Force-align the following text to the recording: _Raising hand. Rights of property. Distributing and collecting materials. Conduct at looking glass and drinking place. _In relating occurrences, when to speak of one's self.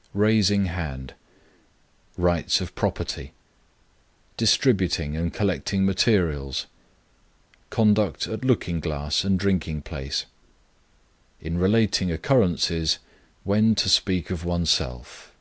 _Raising 0.14 0.64
hand. 0.64 1.12
Rights 2.16 2.62
of 2.62 2.74
property. 2.74 3.32
Distributing 4.38 5.14
and 5.14 5.30
collecting 5.30 5.84
materials. 5.84 6.64
Conduct 7.68 8.26
at 8.26 8.42
looking 8.42 8.80
glass 8.80 9.24
and 9.24 9.38
drinking 9.38 9.82
place. 9.82 10.24
_In 11.44 11.60
relating 11.60 12.10
occurrences, 12.10 12.98
when 13.44 13.74
to 13.74 13.90
speak 13.90 14.30
of 14.30 14.42
one's 14.42 14.70
self. 14.70 15.32